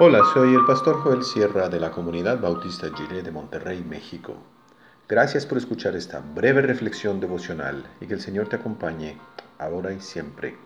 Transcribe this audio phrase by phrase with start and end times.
[0.00, 4.36] Hola, soy el pastor Joel Sierra de la comunidad bautista Jiré de Monterrey, México.
[5.08, 9.18] Gracias por escuchar esta breve reflexión devocional y que el Señor te acompañe
[9.58, 10.56] ahora y siempre.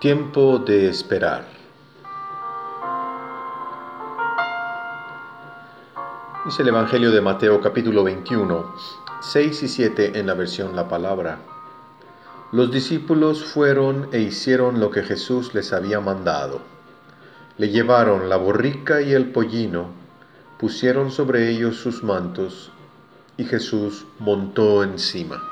[0.00, 1.44] Tiempo de esperar.
[6.46, 8.74] Dice el Evangelio de Mateo capítulo 21,
[9.22, 11.40] 6 y 7 en la versión La Palabra.
[12.52, 16.62] Los discípulos fueron e hicieron lo que Jesús les había mandado.
[17.58, 19.88] Le llevaron la borrica y el pollino,
[20.58, 22.72] pusieron sobre ellos sus mantos,
[23.36, 25.49] y Jesús montó encima.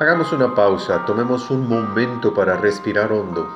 [0.00, 3.48] Hagamos una pausa, tomemos un momento para respirar hondo.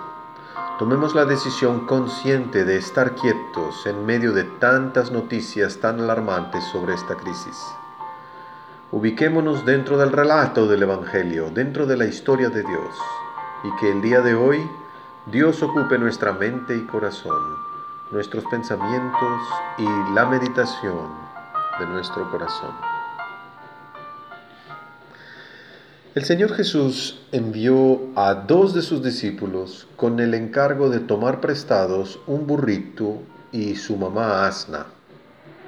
[0.76, 6.94] Tomemos la decisión consciente de estar quietos en medio de tantas noticias tan alarmantes sobre
[6.94, 7.56] esta crisis.
[8.90, 12.96] Ubiquémonos dentro del relato del Evangelio, dentro de la historia de Dios,
[13.62, 14.68] y que el día de hoy
[15.26, 17.56] Dios ocupe nuestra mente y corazón,
[18.10, 19.40] nuestros pensamientos
[19.78, 21.06] y la meditación
[21.78, 22.91] de nuestro corazón.
[26.14, 32.20] El Señor Jesús envió a dos de sus discípulos con el encargo de tomar prestados
[32.26, 34.88] un burrito y su mamá asna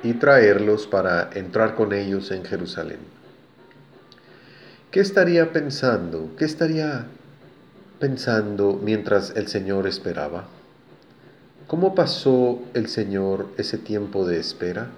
[0.02, 2.98] y traerlos para entrar con ellos en Jerusalén.
[4.90, 6.28] ¿Qué estaría pensando?
[6.36, 7.06] ¿Qué estaría
[7.98, 10.44] pensando mientras el Señor esperaba?
[11.66, 14.88] ¿Cómo pasó el Señor ese tiempo de espera?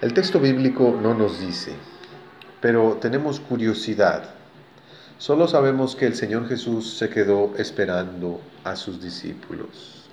[0.00, 1.70] El texto bíblico no nos dice
[2.62, 4.30] pero tenemos curiosidad.
[5.18, 10.08] Solo sabemos que el Señor Jesús se quedó esperando a sus discípulos.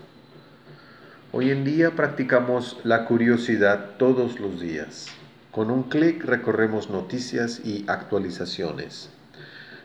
[1.32, 5.10] Hoy en día practicamos la curiosidad todos los días.
[5.52, 9.12] Con un clic recorremos noticias y actualizaciones.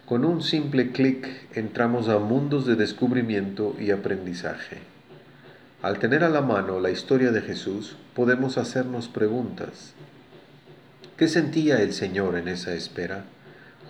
[0.06, 4.78] Con un simple clic entramos a mundos de descubrimiento y aprendizaje.
[5.82, 9.92] Al tener a la mano la historia de Jesús, podemos hacernos preguntas.
[11.16, 13.25] ¿Qué sentía el Señor en esa espera,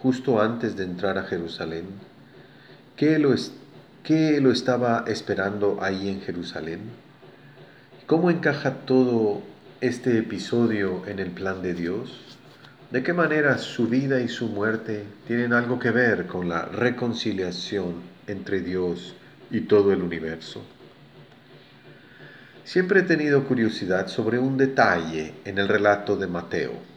[0.03, 1.87] justo antes de entrar a Jerusalén?
[2.97, 3.35] ¿Qué lo,
[4.03, 6.81] qué lo estaba esperando ahí en Jerusalén?
[8.07, 9.41] ¿Cómo encaja todo
[9.81, 12.37] este episodio en el plan de Dios?
[12.91, 18.03] ¿De qué manera su vida y su muerte tienen algo que ver con la reconciliación
[18.27, 19.15] entre Dios
[19.51, 20.63] y todo el universo?
[22.65, 26.94] Siempre he tenido curiosidad sobre un detalle en el relato de Mateo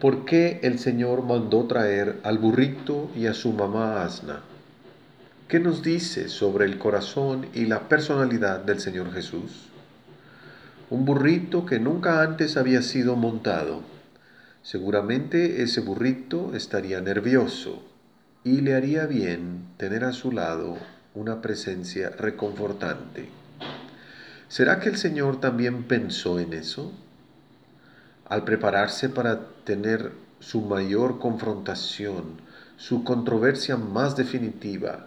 [0.00, 4.40] ¿por qué el Señor mandó traer al burrito y a su mamá asna?
[5.48, 9.68] ¿Qué nos dice sobre el corazón y la personalidad del Señor Jesús?
[10.90, 13.82] Un burrito que nunca antes había sido montado.
[14.62, 17.82] Seguramente ese burrito estaría nervioso
[18.42, 20.76] y le haría bien tener a su lado
[21.14, 23.28] una presencia reconfortante.
[24.48, 26.92] ¿Será que el Señor también pensó en eso?
[28.28, 32.40] Al prepararse para tener su mayor confrontación,
[32.76, 35.06] su controversia más definitiva,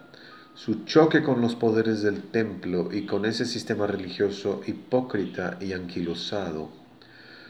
[0.53, 6.69] su choque con los poderes del templo y con ese sistema religioso hipócrita y anquilosado,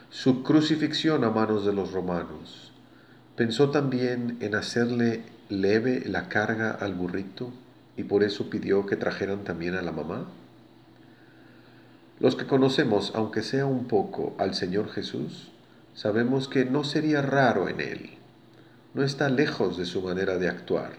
[0.10, 2.72] su crucifixión a manos de los romanos.
[3.36, 7.52] Pensó también en hacerle leve la carga al burrito
[7.96, 10.28] y por eso pidió que trajeran también a la mamá.
[12.20, 15.52] Los que conocemos, aunque sea un poco, al Señor Jesús,
[15.98, 18.12] sabemos que no sería raro en él.
[18.94, 20.92] No está lejos de su manera de actuar.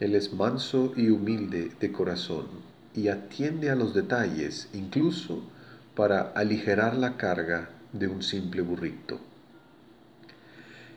[0.00, 2.46] Él es manso y humilde de corazón
[2.92, 5.44] y atiende a los detalles, incluso
[5.94, 9.20] para aligerar la carga de un simple burrito.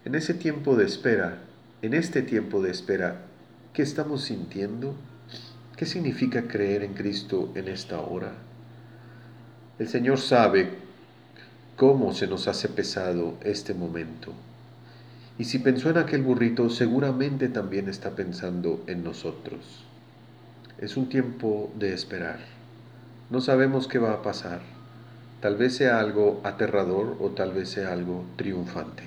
[0.06, 1.38] En ese tiempo de espera,
[1.84, 3.26] en este tiempo de espera,
[3.74, 4.96] ¿qué estamos sintiendo?
[5.78, 8.34] ¿Qué significa creer en Cristo en esta hora?
[9.78, 10.85] El Señor sabe
[11.76, 14.32] cómo se nos hace pesado este momento.
[15.38, 19.84] Y si pensó en aquel burrito, seguramente también está pensando en nosotros.
[20.80, 22.40] Es un tiempo de esperar.
[23.30, 24.62] No sabemos qué va a pasar.
[25.42, 29.04] Tal vez sea algo aterrador o tal vez sea algo triunfante.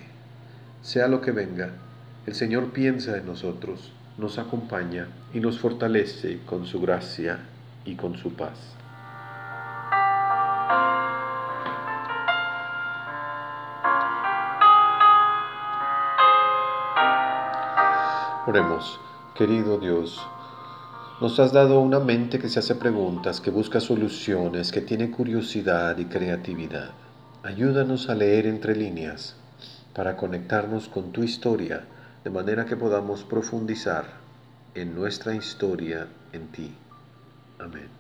[0.83, 1.71] Sea lo que venga,
[2.27, 7.39] el Señor piensa en nosotros, nos acompaña y nos fortalece con su gracia
[7.87, 8.78] y con su paz.
[18.49, 18.99] Oremos,
[19.35, 20.27] querido Dios,
[21.21, 25.99] Nos has dado una mente que se hace preguntas, que busca soluciones, que tiene curiosidad
[25.99, 26.93] y creatividad.
[27.43, 29.37] Ayúdanos a leer entre líneas
[29.95, 31.85] para conectarnos con tu historia,
[32.25, 34.07] de manera que podamos profundizar
[34.75, 36.75] en nuestra historia en ti.
[37.59, 37.91] Amén.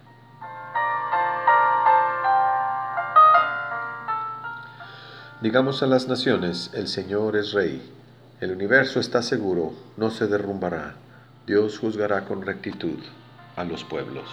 [5.42, 7.97] Digamos a las naciones, el Señor es Rey,
[8.40, 10.94] el universo está seguro, no se derrumbará
[11.48, 12.98] Dios juzgará con rectitud
[13.56, 14.28] a los pueblos.